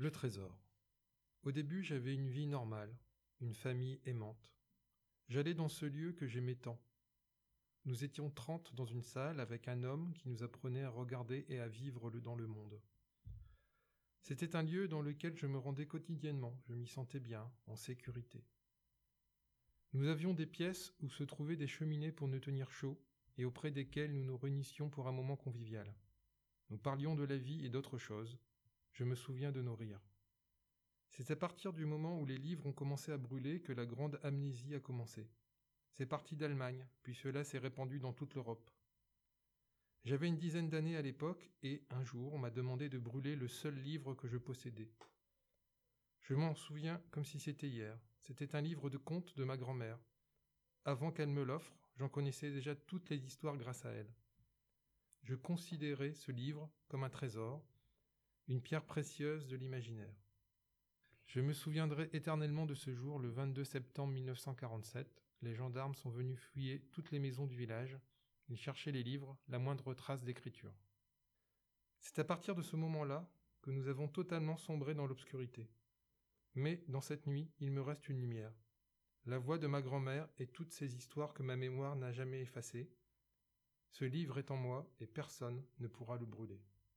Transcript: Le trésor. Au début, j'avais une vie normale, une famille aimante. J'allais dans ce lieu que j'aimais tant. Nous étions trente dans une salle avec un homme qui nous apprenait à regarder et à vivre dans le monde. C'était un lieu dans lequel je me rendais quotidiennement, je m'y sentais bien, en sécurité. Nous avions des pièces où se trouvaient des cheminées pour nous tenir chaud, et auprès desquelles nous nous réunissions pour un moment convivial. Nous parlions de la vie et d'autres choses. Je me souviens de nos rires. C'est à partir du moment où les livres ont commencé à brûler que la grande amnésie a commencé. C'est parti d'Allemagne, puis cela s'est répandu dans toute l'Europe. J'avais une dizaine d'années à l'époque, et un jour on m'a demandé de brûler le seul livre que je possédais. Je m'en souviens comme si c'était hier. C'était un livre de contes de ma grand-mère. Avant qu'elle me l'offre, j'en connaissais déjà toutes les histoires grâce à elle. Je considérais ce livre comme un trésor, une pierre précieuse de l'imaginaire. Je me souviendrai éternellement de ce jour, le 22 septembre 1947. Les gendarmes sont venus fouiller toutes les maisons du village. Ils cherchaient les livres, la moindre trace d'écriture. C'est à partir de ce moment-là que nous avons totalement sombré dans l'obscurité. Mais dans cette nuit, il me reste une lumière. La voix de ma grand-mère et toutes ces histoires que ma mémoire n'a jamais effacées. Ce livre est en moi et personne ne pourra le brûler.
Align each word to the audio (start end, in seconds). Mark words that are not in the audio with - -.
Le 0.00 0.10
trésor. 0.10 0.58
Au 1.42 1.52
début, 1.52 1.82
j'avais 1.82 2.14
une 2.14 2.30
vie 2.30 2.46
normale, 2.46 2.96
une 3.42 3.52
famille 3.52 4.00
aimante. 4.06 4.56
J'allais 5.28 5.52
dans 5.52 5.68
ce 5.68 5.84
lieu 5.84 6.14
que 6.14 6.26
j'aimais 6.26 6.54
tant. 6.54 6.80
Nous 7.84 8.02
étions 8.02 8.30
trente 8.30 8.74
dans 8.74 8.86
une 8.86 9.02
salle 9.02 9.40
avec 9.40 9.68
un 9.68 9.82
homme 9.82 10.14
qui 10.14 10.30
nous 10.30 10.42
apprenait 10.42 10.84
à 10.84 10.88
regarder 10.88 11.44
et 11.50 11.60
à 11.60 11.68
vivre 11.68 12.10
dans 12.10 12.34
le 12.34 12.46
monde. 12.46 12.80
C'était 14.22 14.56
un 14.56 14.62
lieu 14.62 14.88
dans 14.88 15.02
lequel 15.02 15.36
je 15.36 15.46
me 15.46 15.58
rendais 15.58 15.86
quotidiennement, 15.86 16.58
je 16.66 16.72
m'y 16.72 16.88
sentais 16.88 17.20
bien, 17.20 17.52
en 17.66 17.76
sécurité. 17.76 18.42
Nous 19.92 20.08
avions 20.08 20.32
des 20.32 20.46
pièces 20.46 20.94
où 21.00 21.10
se 21.10 21.24
trouvaient 21.24 21.56
des 21.56 21.68
cheminées 21.68 22.10
pour 22.10 22.26
nous 22.26 22.40
tenir 22.40 22.70
chaud, 22.70 22.98
et 23.36 23.44
auprès 23.44 23.70
desquelles 23.70 24.14
nous 24.14 24.24
nous 24.24 24.38
réunissions 24.38 24.88
pour 24.88 25.08
un 25.08 25.12
moment 25.12 25.36
convivial. 25.36 25.94
Nous 26.70 26.78
parlions 26.78 27.16
de 27.16 27.24
la 27.24 27.36
vie 27.36 27.66
et 27.66 27.68
d'autres 27.68 27.98
choses. 27.98 28.38
Je 28.92 29.04
me 29.04 29.14
souviens 29.14 29.52
de 29.52 29.62
nos 29.62 29.74
rires. 29.74 30.00
C'est 31.08 31.30
à 31.30 31.36
partir 31.36 31.72
du 31.72 31.86
moment 31.86 32.18
où 32.18 32.24
les 32.24 32.38
livres 32.38 32.66
ont 32.66 32.72
commencé 32.72 33.12
à 33.12 33.18
brûler 33.18 33.60
que 33.60 33.72
la 33.72 33.86
grande 33.86 34.20
amnésie 34.22 34.74
a 34.74 34.80
commencé. 34.80 35.28
C'est 35.92 36.06
parti 36.06 36.36
d'Allemagne, 36.36 36.86
puis 37.02 37.14
cela 37.14 37.44
s'est 37.44 37.58
répandu 37.58 37.98
dans 37.98 38.12
toute 38.12 38.34
l'Europe. 38.34 38.70
J'avais 40.04 40.28
une 40.28 40.38
dizaine 40.38 40.70
d'années 40.70 40.96
à 40.96 41.02
l'époque, 41.02 41.50
et 41.62 41.84
un 41.90 42.04
jour 42.04 42.32
on 42.32 42.38
m'a 42.38 42.50
demandé 42.50 42.88
de 42.88 42.98
brûler 42.98 43.36
le 43.36 43.48
seul 43.48 43.74
livre 43.74 44.14
que 44.14 44.28
je 44.28 44.38
possédais. 44.38 44.90
Je 46.20 46.34
m'en 46.34 46.54
souviens 46.54 47.02
comme 47.10 47.24
si 47.24 47.40
c'était 47.40 47.68
hier. 47.68 47.98
C'était 48.20 48.54
un 48.54 48.60
livre 48.60 48.88
de 48.88 48.98
contes 48.98 49.36
de 49.36 49.44
ma 49.44 49.56
grand-mère. 49.56 49.98
Avant 50.84 51.10
qu'elle 51.10 51.28
me 51.28 51.42
l'offre, 51.42 51.76
j'en 51.96 52.08
connaissais 52.08 52.50
déjà 52.50 52.74
toutes 52.74 53.10
les 53.10 53.26
histoires 53.26 53.56
grâce 53.56 53.84
à 53.84 53.90
elle. 53.90 54.14
Je 55.22 55.34
considérais 55.34 56.14
ce 56.14 56.32
livre 56.32 56.70
comme 56.88 57.04
un 57.04 57.10
trésor, 57.10 57.62
une 58.50 58.60
pierre 58.60 58.84
précieuse 58.84 59.46
de 59.46 59.54
l'imaginaire. 59.54 60.12
Je 61.26 61.40
me 61.40 61.52
souviendrai 61.52 62.10
éternellement 62.12 62.66
de 62.66 62.74
ce 62.74 62.92
jour, 62.92 63.20
le 63.20 63.28
22 63.28 63.62
septembre 63.62 64.12
1947. 64.12 65.22
Les 65.42 65.54
gendarmes 65.54 65.94
sont 65.94 66.10
venus 66.10 66.40
fouiller 66.40 66.80
toutes 66.90 67.12
les 67.12 67.20
maisons 67.20 67.46
du 67.46 67.56
village. 67.56 67.96
Ils 68.48 68.58
cherchaient 68.58 68.90
les 68.90 69.04
livres, 69.04 69.38
la 69.46 69.60
moindre 69.60 69.94
trace 69.94 70.24
d'écriture. 70.24 70.74
C'est 72.00 72.18
à 72.18 72.24
partir 72.24 72.56
de 72.56 72.62
ce 72.62 72.74
moment-là 72.74 73.30
que 73.62 73.70
nous 73.70 73.86
avons 73.86 74.08
totalement 74.08 74.56
sombré 74.56 74.94
dans 74.94 75.06
l'obscurité. 75.06 75.70
Mais 76.56 76.82
dans 76.88 77.00
cette 77.00 77.28
nuit, 77.28 77.52
il 77.60 77.70
me 77.70 77.82
reste 77.82 78.08
une 78.08 78.20
lumière. 78.20 78.52
La 79.26 79.38
voix 79.38 79.58
de 79.58 79.68
ma 79.68 79.80
grand-mère 79.80 80.28
et 80.38 80.48
toutes 80.48 80.72
ces 80.72 80.96
histoires 80.96 81.34
que 81.34 81.44
ma 81.44 81.54
mémoire 81.54 81.94
n'a 81.94 82.10
jamais 82.10 82.40
effacées. 82.40 82.90
Ce 83.90 84.04
livre 84.04 84.38
est 84.38 84.50
en 84.50 84.56
moi 84.56 84.92
et 84.98 85.06
personne 85.06 85.64
ne 85.78 85.86
pourra 85.86 86.16
le 86.16 86.26
brûler. 86.26 86.60